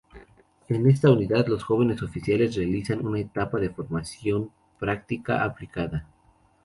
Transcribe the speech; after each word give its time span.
En 0.67 0.89
esta 0.89 1.11
unidad, 1.11 1.45
los 1.45 1.63
jóvenes 1.63 2.01
oficiales 2.01 2.55
realizan 2.55 3.05
una 3.05 3.19
etapa 3.19 3.59
de 3.59 3.69
formación 3.69 4.49
práctica 4.79 5.43
aplicada. 5.43 6.07